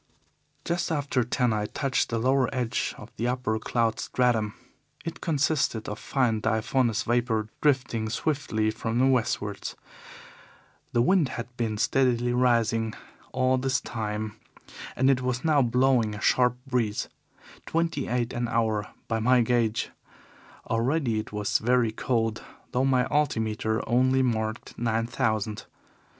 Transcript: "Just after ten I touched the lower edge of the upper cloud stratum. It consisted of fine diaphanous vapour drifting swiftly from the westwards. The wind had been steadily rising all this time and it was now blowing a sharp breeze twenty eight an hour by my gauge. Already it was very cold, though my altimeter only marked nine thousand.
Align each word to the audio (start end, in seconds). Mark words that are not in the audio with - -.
"Just 0.65 0.91
after 0.91 1.23
ten 1.23 1.53
I 1.53 1.67
touched 1.67 2.09
the 2.09 2.17
lower 2.17 2.49
edge 2.51 2.95
of 2.97 3.15
the 3.17 3.27
upper 3.27 3.59
cloud 3.59 3.99
stratum. 3.99 4.55
It 5.05 5.21
consisted 5.21 5.87
of 5.87 5.99
fine 5.99 6.39
diaphanous 6.39 7.03
vapour 7.03 7.49
drifting 7.61 8.09
swiftly 8.09 8.71
from 8.71 8.97
the 8.97 9.05
westwards. 9.05 9.75
The 10.91 11.03
wind 11.03 11.29
had 11.37 11.55
been 11.55 11.77
steadily 11.77 12.33
rising 12.33 12.95
all 13.31 13.59
this 13.59 13.79
time 13.79 14.37
and 14.95 15.07
it 15.07 15.21
was 15.21 15.45
now 15.45 15.61
blowing 15.61 16.15
a 16.15 16.19
sharp 16.19 16.57
breeze 16.65 17.07
twenty 17.67 18.07
eight 18.07 18.33
an 18.33 18.47
hour 18.47 18.87
by 19.07 19.19
my 19.19 19.41
gauge. 19.41 19.91
Already 20.67 21.19
it 21.19 21.31
was 21.31 21.59
very 21.59 21.91
cold, 21.91 22.43
though 22.71 22.85
my 22.85 23.05
altimeter 23.11 23.87
only 23.87 24.23
marked 24.23 24.75
nine 24.79 25.05
thousand. 25.05 25.65